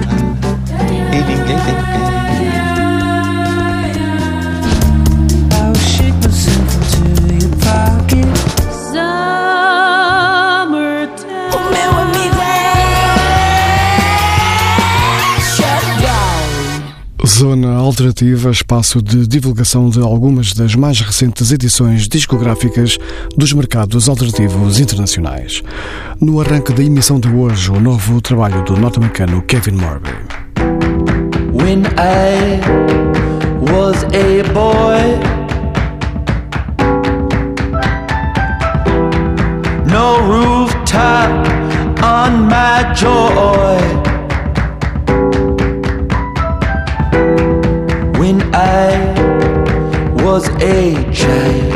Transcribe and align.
alternativa, 17.92 18.50
espaço 18.50 19.02
de 19.02 19.26
divulgação 19.26 19.90
de 19.90 20.00
algumas 20.00 20.54
das 20.54 20.74
mais 20.74 20.98
recentes 21.02 21.52
edições 21.52 22.08
discográficas 22.08 22.96
dos 23.36 23.52
mercados 23.52 24.08
alternativos 24.08 24.80
internacionais. 24.80 25.60
No 26.18 26.40
arranque 26.40 26.72
da 26.72 26.82
emissão 26.82 27.20
de 27.20 27.28
hoje, 27.28 27.70
o 27.70 27.78
novo 27.78 28.18
trabalho 28.22 28.64
do 28.64 28.78
norte-americano 28.78 29.42
Kevin 29.42 29.72
Morby. 29.72 30.08
When 31.52 31.82
I 31.98 32.60
was 33.70 34.04
a 34.14 34.42
boy 34.54 35.18
No 39.86 40.18
rooftop 40.22 41.30
on 42.02 42.46
my 42.48 42.90
joy 42.94 44.11
was 50.32 50.48
a 50.62 50.94
child. 51.12 51.74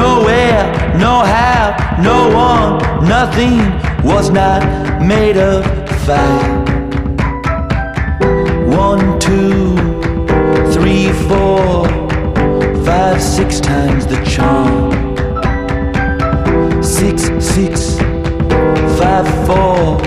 Nowhere, 0.00 0.64
no 1.04 1.12
how, 1.34 1.66
no 2.10 2.20
one, 2.48 3.08
nothing 3.08 3.58
was 4.06 4.30
not 4.30 4.62
made 5.04 5.36
of 5.36 5.64
fire. 6.02 6.60
One, 8.82 9.18
two, 9.18 9.74
three, 10.72 11.10
four, 11.28 11.88
five, 12.84 13.20
six 13.20 13.58
times 13.58 14.06
the 14.06 14.20
charm. 14.24 14.92
Six, 16.84 17.20
six, 17.44 17.96
five, 18.96 19.26
four 19.44 20.00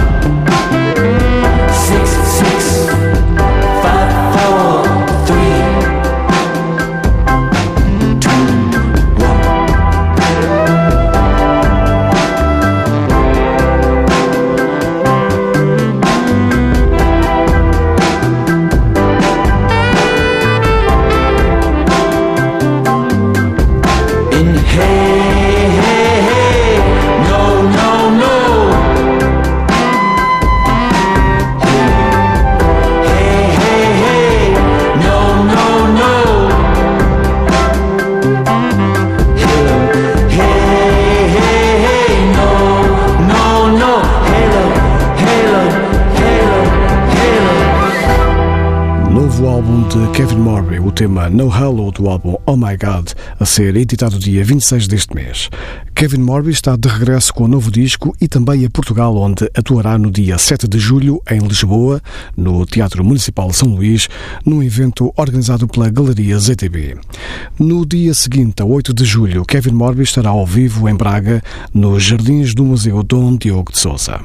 tema 51.01 51.31
No 51.31 51.49
Hollow 51.49 51.91
do 51.91 52.07
álbum 52.11 52.35
Oh 52.45 52.57
My 52.59 52.77
God, 52.77 53.13
a 53.39 53.47
ser 53.47 53.75
editado 53.75 54.19
dia 54.19 54.45
26 54.45 54.87
deste 54.87 55.15
mês. 55.15 55.49
Kevin 55.95 56.19
Morby 56.21 56.51
está 56.51 56.77
de 56.77 56.89
regresso 56.91 57.33
com 57.33 57.45
o 57.45 57.47
um 57.47 57.49
novo 57.49 57.71
disco 57.71 58.15
e 58.21 58.29
também 58.29 58.67
a 58.67 58.71
Portugal, 58.71 59.17
onde 59.17 59.49
atuará 59.57 59.97
no 59.97 60.11
dia 60.11 60.37
7 60.37 60.69
de 60.69 60.79
julho, 60.79 61.19
em 61.31 61.39
Lisboa, 61.39 62.03
no 62.37 62.67
Teatro 62.67 63.03
Municipal 63.03 63.51
São 63.55 63.69
Luís, 63.69 64.11
num 64.45 64.63
evento 64.63 65.11
organizado 65.17 65.67
pela 65.67 65.89
Galeria 65.89 66.39
ZTB. 66.39 66.99
No 67.59 67.87
dia 67.87 68.13
seguinte, 68.13 68.61
a 68.61 68.67
8 68.67 68.93
de 68.93 69.07
julho, 69.07 69.43
Kevin 69.47 69.73
Morby 69.73 70.03
estará 70.03 70.29
ao 70.29 70.45
vivo 70.45 70.87
em 70.87 70.95
Braga, 70.95 71.43
nos 71.73 72.03
Jardins 72.03 72.55
do 72.55 72.63
Museu 72.63 73.03
Dom 73.03 73.39
Diogo 73.39 73.73
de 73.73 73.79
Sousa. 73.79 74.21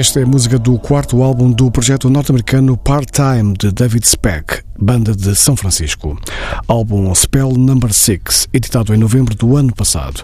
Esta 0.00 0.18
é 0.20 0.22
a 0.22 0.26
música 0.26 0.58
do 0.58 0.78
quarto 0.78 1.22
álbum 1.22 1.52
do 1.52 1.70
projeto 1.70 2.08
norte-americano 2.08 2.74
Part-Time 2.74 3.52
de 3.52 3.70
David 3.70 4.08
Speck, 4.08 4.62
banda 4.80 5.14
de 5.14 5.36
São 5.36 5.54
Francisco. 5.54 6.18
Álbum 6.66 7.14
Spell 7.14 7.50
Number 7.52 7.92
6, 7.92 8.48
editado 8.50 8.94
em 8.94 8.96
novembro 8.96 9.34
do 9.34 9.58
ano 9.58 9.74
passado. 9.74 10.22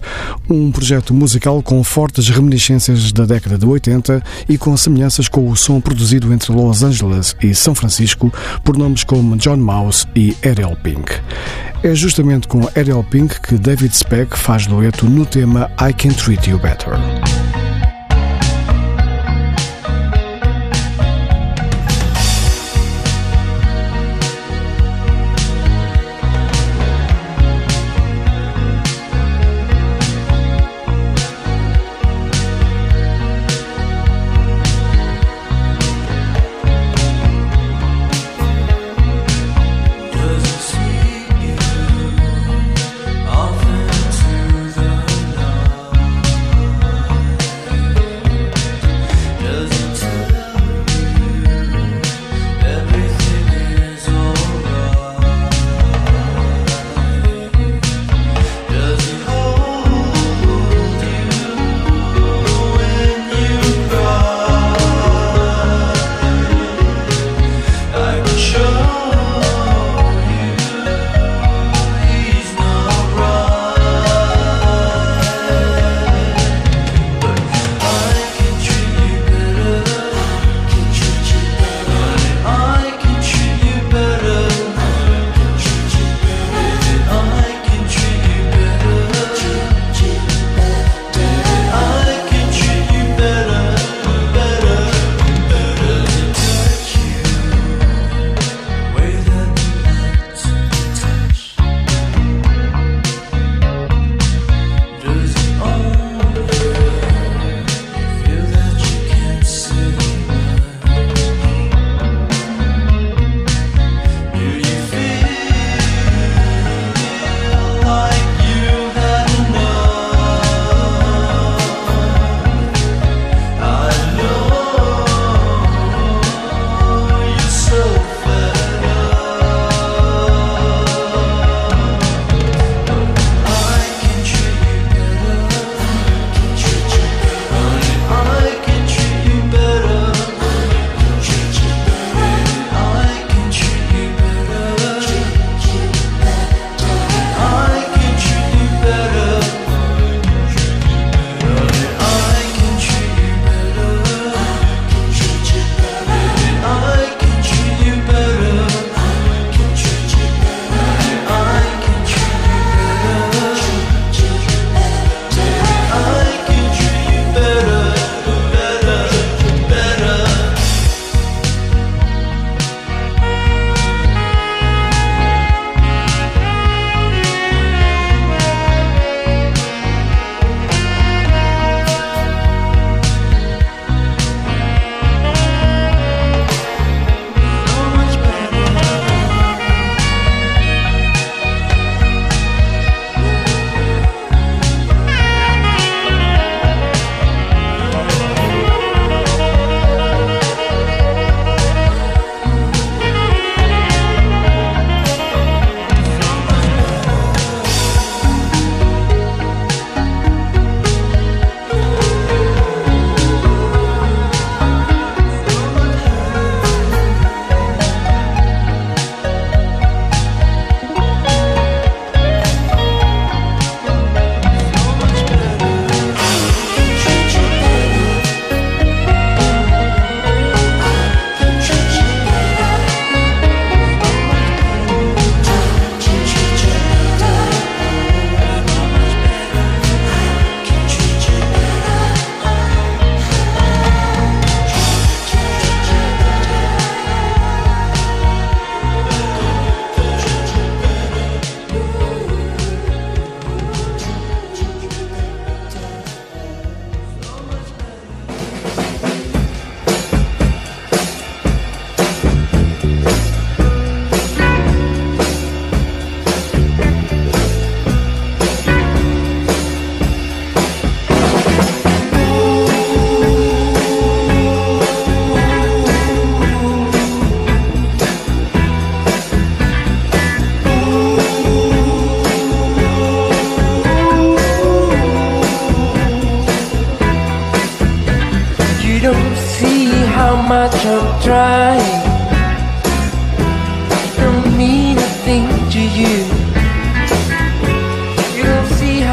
Um 0.48 0.72
projeto 0.72 1.12
musical 1.12 1.62
com 1.62 1.84
fortes 1.84 2.26
reminiscências 2.30 3.12
da 3.12 3.26
década 3.26 3.58
de 3.58 3.66
80 3.66 4.22
e 4.48 4.56
com 4.56 4.74
semelhanças 4.78 5.28
com 5.28 5.46
o 5.46 5.54
som 5.54 5.78
produzido 5.78 6.32
entre 6.32 6.52
Los 6.54 6.82
Angeles 6.82 7.36
e 7.42 7.54
São 7.54 7.74
Francisco 7.74 8.32
por 8.64 8.78
nomes 8.78 9.04
como 9.04 9.36
John 9.36 9.58
Mouse 9.58 10.06
e 10.16 10.34
Ariel 10.42 10.74
Pink. 10.82 11.12
É 11.82 11.94
justamente 11.94 12.48
com 12.48 12.66
Ariel 12.74 13.04
Pink 13.04 13.38
que 13.42 13.58
David 13.58 13.94
Speck 13.94 14.38
faz 14.38 14.66
dueto 14.66 15.04
no 15.06 15.26
tema 15.26 15.70
I 15.78 15.92
Can 15.92 16.14
Treat 16.14 16.48
You 16.48 16.58
Better. 16.58 16.98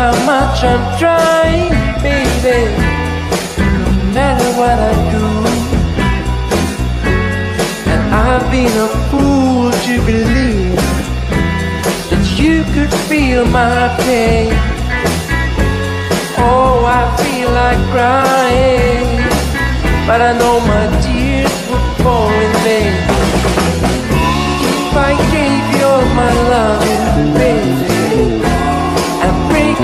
how 0.03 0.15
much 0.35 0.57
I'm 0.71 0.83
trying, 1.01 1.69
baby. 2.07 2.61
No 3.91 4.07
matter 4.17 4.49
what 4.59 4.77
I 4.91 4.93
do, 5.15 5.27
and 7.91 8.01
I've 8.25 8.45
been 8.55 8.75
a 8.87 8.89
fool 9.09 9.63
to 9.87 9.93
believe 10.11 10.87
that 12.09 12.25
you 12.43 12.55
could 12.73 12.91
feel 13.09 13.41
my 13.61 13.81
pain. 14.05 14.47
Oh, 16.51 16.75
I 16.99 17.03
feel 17.21 17.49
like 17.63 17.81
crying, 17.95 19.07
but 20.07 20.19
I 20.29 20.31
know 20.41 20.55
my 20.73 20.85
tears 21.05 21.55
would 21.69 21.87
fall 22.03 22.31
in 22.47 22.53
vain. 22.67 22.93
If 24.79 24.93
I 25.09 25.11
gave 25.37 25.63
you 25.75 25.83
all 25.95 26.07
my 26.23 26.33
love, 26.53 26.83
baby. 27.39 27.62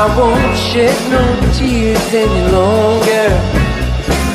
I 0.00 0.06
won't 0.16 0.56
shed 0.56 0.94
no 1.10 1.22
tears 1.54 2.06
any 2.14 2.42
longer. 2.52 3.26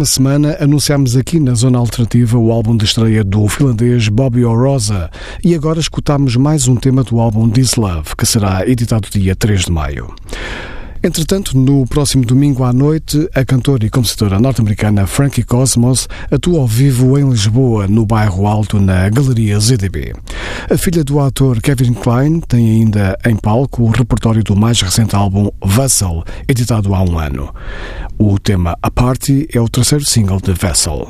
última 0.05 0.29
semana 0.29 0.55
anunciámos 0.59 1.17
aqui 1.17 1.39
na 1.39 1.55
Zona 1.55 1.79
Alternativa 1.79 2.37
o 2.37 2.51
álbum 2.51 2.77
de 2.77 2.85
estreia 2.85 3.23
do 3.23 3.47
finlandês 3.47 4.07
Bobby 4.07 4.45
Orosa 4.45 5.09
e 5.43 5.55
agora 5.55 5.79
escutamos 5.79 6.35
mais 6.35 6.67
um 6.67 6.75
tema 6.75 7.03
do 7.03 7.19
álbum 7.19 7.49
This 7.49 7.73
Love, 7.73 8.15
que 8.15 8.23
será 8.25 8.67
editado 8.69 9.09
dia 9.09 9.35
3 9.35 9.61
de 9.65 9.71
maio. 9.71 10.13
Entretanto, 11.03 11.57
no 11.57 11.87
próximo 11.87 12.23
domingo 12.23 12.63
à 12.63 12.71
noite, 12.73 13.27
a 13.33 13.43
cantora 13.43 13.85
e 13.85 13.89
compositora 13.89 14.39
norte-americana 14.39 15.07
Frankie 15.07 15.43
Cosmos 15.43 16.07
atua 16.29 16.59
ao 16.59 16.67
vivo 16.67 17.17
em 17.17 17.27
Lisboa, 17.27 17.87
no 17.87 18.05
bairro 18.05 18.45
Alto, 18.47 18.79
na 18.79 19.07
Galeria 19.09 19.59
ZDB. 19.59 20.13
A 20.67 20.77
filha 20.79 21.03
do 21.03 21.19
ator 21.19 21.61
Kevin 21.61 21.93
Klein 21.93 22.39
tem 22.39 22.65
ainda 22.81 23.15
em 23.23 23.35
palco 23.35 23.83
o 23.83 23.89
repertório 23.91 24.43
do 24.43 24.55
mais 24.55 24.81
recente 24.81 25.15
álbum 25.15 25.49
Vessel, 25.63 26.23
editado 26.47 26.95
há 26.95 27.01
um 27.03 27.19
ano. 27.19 27.53
O 28.17 28.39
tema 28.39 28.75
A 28.81 28.89
Party 28.89 29.47
é 29.53 29.61
o 29.61 29.69
terceiro 29.69 30.03
single 30.03 30.41
de 30.41 30.53
Vessel. 30.53 31.07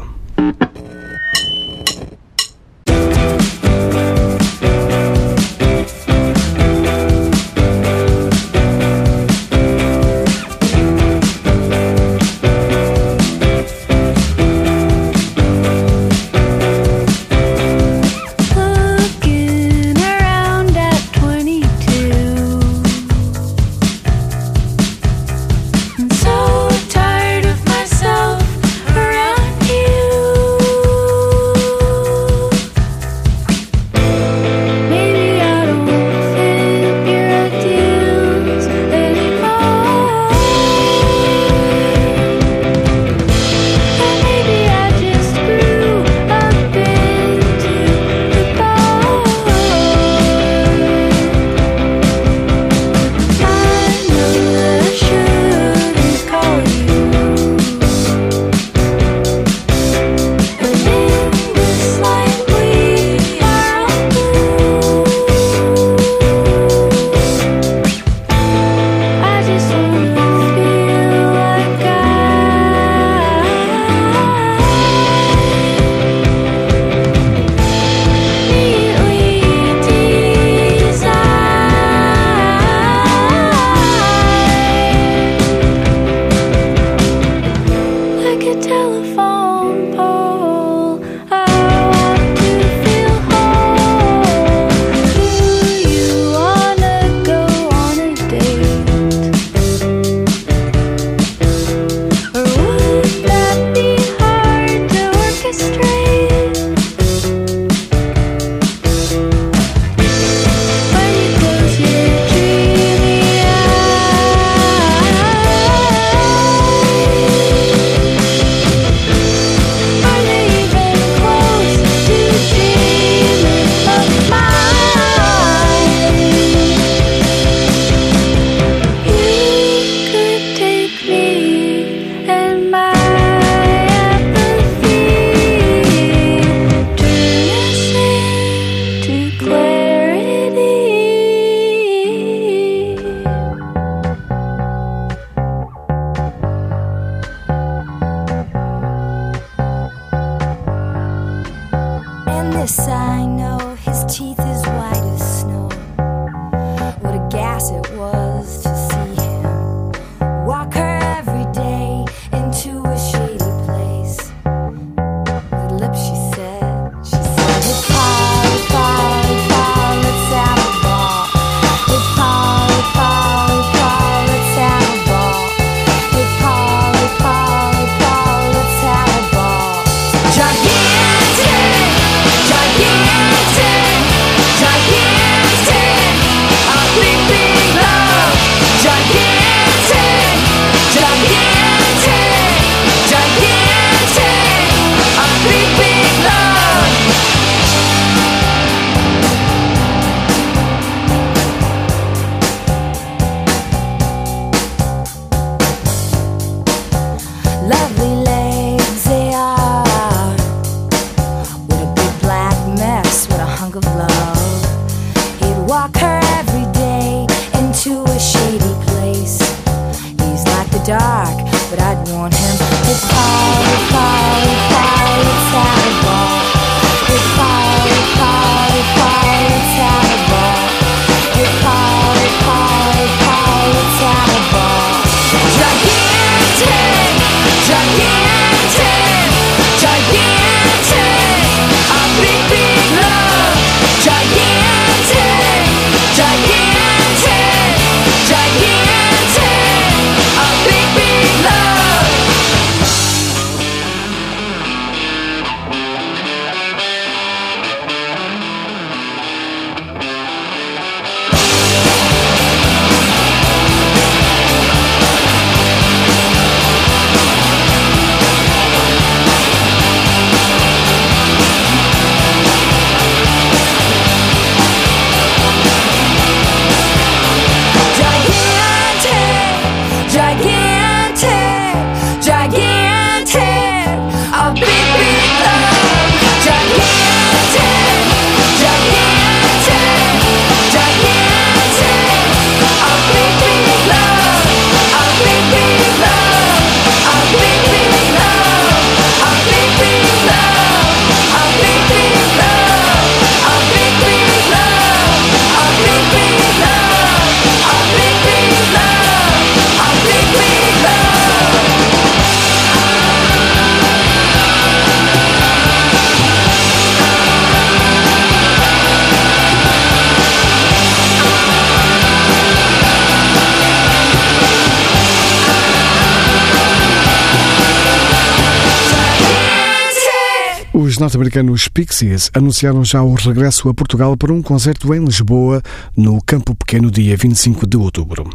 Os 330.96 331.00
norte-americanos 331.00 331.68
Pixies 331.68 332.32
anunciaram 332.34 332.82
já 332.86 333.04
o 333.04 333.14
regresso 333.16 333.68
a 333.68 333.74
Portugal 333.74 334.16
para 334.16 334.32
um 334.32 334.42
concerto 334.42 334.94
em 334.94 335.04
Lisboa, 335.04 335.62
no 335.94 336.22
Campo 336.22 336.56
Pequeno, 336.56 336.90
dia 336.90 337.18
25 337.18 337.68
de 337.68 337.76
outubro. 337.76 338.30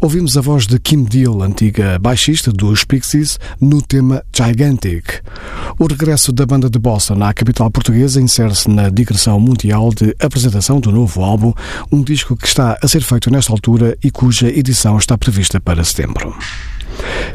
Ouvimos 0.00 0.34
a 0.34 0.40
voz 0.40 0.66
de 0.66 0.78
Kim 0.80 1.04
Deal, 1.04 1.42
antiga 1.42 1.98
baixista 1.98 2.50
dos 2.50 2.82
Pixies, 2.82 3.38
no 3.60 3.82
tema 3.82 4.24
Gigantic. 4.34 5.20
O 5.78 5.86
regresso 5.86 6.32
da 6.32 6.46
banda 6.46 6.70
de 6.70 6.78
Boston 6.78 7.22
à 7.22 7.34
capital 7.34 7.70
portuguesa 7.70 8.22
insere-se 8.22 8.70
na 8.70 8.88
digressão 8.88 9.38
mundial 9.38 9.90
de 9.90 10.16
apresentação 10.18 10.80
do 10.80 10.90
novo 10.90 11.22
álbum, 11.22 11.52
um 11.92 12.02
disco 12.02 12.34
que 12.38 12.46
está 12.46 12.78
a 12.82 12.88
ser 12.88 13.02
feito 13.02 13.30
nesta 13.30 13.52
altura 13.52 13.98
e 14.02 14.10
cuja 14.10 14.48
edição 14.48 14.96
está 14.96 15.18
prevista 15.18 15.60
para 15.60 15.84
setembro. 15.84 16.34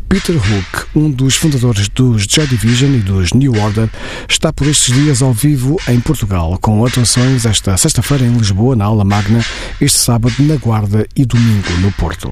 Peter 0.10 0.34
Hook, 0.36 0.86
um 0.96 1.10
dos 1.12 1.36
fundadores 1.36 1.88
dos 1.90 2.26
Joy 2.30 2.48
Division 2.48 2.94
e 2.96 3.00
dos 3.00 3.30
New 3.34 3.54
Order, 3.60 3.90
está 4.30 4.52
por 4.54 4.68
estes 4.68 4.94
dias 4.94 5.22
ao 5.22 5.34
vivo 5.34 5.80
em 5.88 6.00
Portugal, 6.00 6.58
com 6.62 6.86
atuações 6.86 7.46
esta 7.46 7.76
sexta-feira 7.78 8.26
em 8.26 8.36
Lisboa, 8.38 8.76
na 8.76 8.86
Aula 8.86 9.04
Magna, 9.04 9.44
este 9.82 10.00
sábado 10.00 10.36
na 10.40 10.56
Guarda 10.56 11.06
e 11.16 11.26
domingo 11.26 11.70
no 11.82 11.92
Porto. 11.94 12.32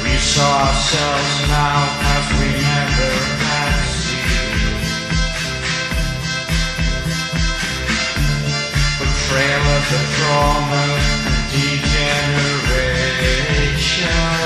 We 0.05 0.13
saw 0.31 0.51
ourselves 0.63 1.35
now 1.49 1.81
as 2.15 2.25
we 2.39 2.47
never 2.63 3.32
frail 9.33 9.65
of 9.77 9.83
the 9.93 10.01
trauma, 10.17 10.85
degeneration. 11.55 14.42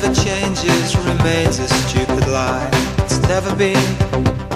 never 0.00 0.12
changes 0.12 0.96
remains 0.96 1.60
a 1.60 1.68
stupid 1.68 2.26
lie. 2.26 2.68
It's 3.04 3.20
never 3.28 3.54
been 3.54 3.84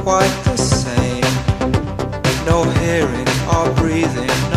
quite 0.03 0.35
the 0.43 0.57
same. 0.57 1.33
No 2.45 2.65
hearing 2.81 3.29
or 3.55 3.73
breathing. 3.77 4.48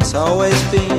It's 0.00 0.14
always 0.14 0.58
been 0.70 0.97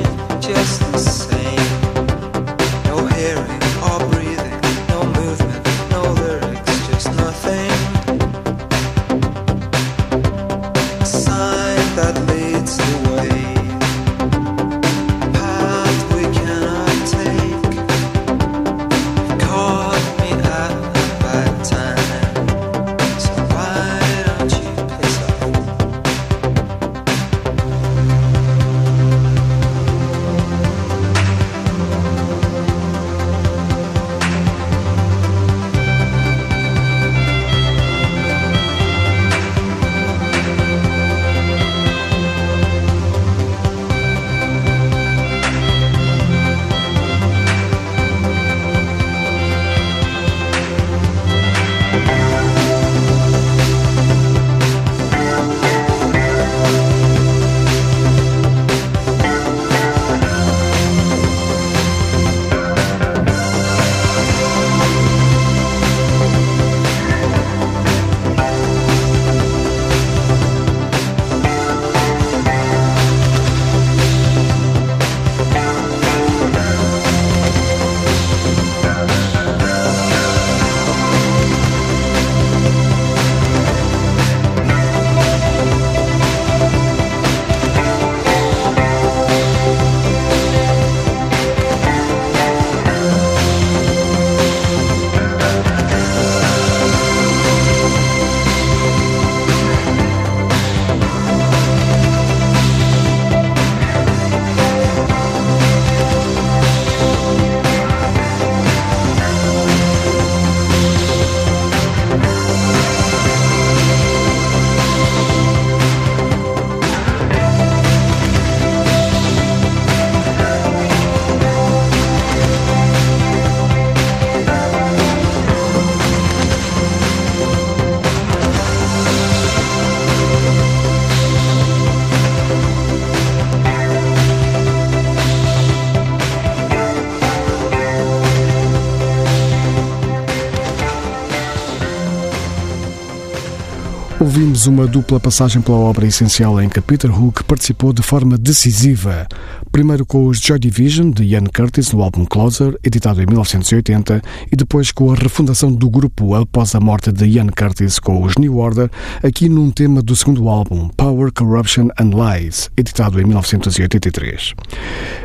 uma 144.66 144.86
dupla 144.86 145.18
passagem 145.20 145.62
pela 145.62 145.76
obra 145.76 146.06
essencial 146.06 146.60
em 146.60 146.68
que 146.68 146.80
Peter 146.80 147.10
Hook 147.10 147.44
participou 147.44 147.92
de 147.92 148.02
forma 148.02 148.36
decisiva 148.36 149.26
primeiro 149.70 150.04
com 150.04 150.26
os 150.26 150.40
Joy 150.40 150.58
Division 150.58 151.10
de 151.10 151.22
Ian 151.22 151.44
Curtis 151.54 151.92
no 151.92 152.02
álbum 152.02 152.24
Closer, 152.24 152.76
editado 152.82 153.22
em 153.22 153.26
1980, 153.26 154.20
e 154.50 154.56
depois 154.56 154.90
com 154.90 155.12
a 155.12 155.14
refundação 155.14 155.70
do 155.72 155.88
grupo 155.88 156.34
após 156.34 156.74
a 156.74 156.80
morte 156.80 157.12
de 157.12 157.24
Ian 157.26 157.46
Curtis 157.48 157.98
com 158.00 158.22
os 158.24 158.34
New 158.36 158.56
Order, 158.58 158.90
aqui 159.22 159.48
num 159.48 159.70
tema 159.70 160.02
do 160.02 160.16
segundo 160.16 160.48
álbum, 160.48 160.88
Power, 160.96 161.32
Corruption 161.32 161.88
and 162.00 162.10
Lies, 162.14 162.68
editado 162.76 163.20
em 163.20 163.24
1983. 163.24 164.54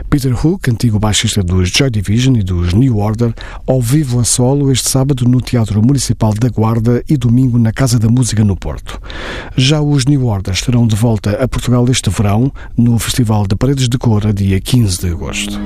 Peter 0.10 0.34
Hook, 0.46 0.70
antigo 0.70 1.00
baixista 1.00 1.42
dos 1.42 1.70
Joy 1.70 1.90
Division 1.90 2.36
e 2.38 2.44
dos 2.44 2.74
New 2.74 2.98
Order, 2.98 3.34
ao 3.68 3.82
vivo 3.82 4.20
a 4.20 4.24
solo 4.24 4.72
este 4.72 4.90
sábado 4.90 5.26
no 5.28 5.42
Teatro 5.42 5.82
Municipal 5.84 6.34
da 6.40 6.50
Guarda 6.50 7.04
e 7.10 7.18
domingo 7.18 7.58
na 7.58 7.72
Casa 7.74 7.98
da 7.98 8.10
Música 8.10 8.44
no 8.44 8.56
Porto. 8.56 9.00
Já 9.58 9.82
os 9.82 10.06
New 10.06 10.26
Order 10.28 10.54
estarão 10.54 10.86
de 10.86 10.96
volta 10.96 11.32
a 11.44 11.48
Portugal 11.48 11.86
este 11.90 12.10
verão, 12.12 12.52
no 12.78 12.98
Festival 13.00 13.48
de 13.48 13.56
Paredes 13.56 13.90
de 13.90 13.98
Cora 13.98 14.35
dia 14.36 14.60
15 14.60 15.00
de 15.00 15.08
agosto. 15.08 15.60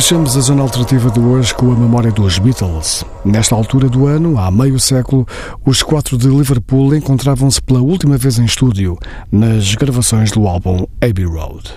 Fechamos 0.00 0.36
a 0.36 0.40
zona 0.40 0.62
alternativa 0.62 1.10
de 1.10 1.18
hoje 1.18 1.52
com 1.52 1.72
a 1.72 1.74
memória 1.74 2.12
dos 2.12 2.38
Beatles. 2.38 3.04
Nesta 3.24 3.56
altura 3.56 3.88
do 3.88 4.06
ano, 4.06 4.38
há 4.38 4.48
meio 4.48 4.78
século, 4.78 5.26
os 5.66 5.82
quatro 5.82 6.16
de 6.16 6.28
Liverpool 6.28 6.94
encontravam-se 6.94 7.60
pela 7.60 7.80
última 7.82 8.16
vez 8.16 8.38
em 8.38 8.44
estúdio 8.44 8.96
nas 9.32 9.74
gravações 9.74 10.30
do 10.30 10.46
álbum 10.46 10.84
Abbey 11.00 11.24
Road. 11.24 11.74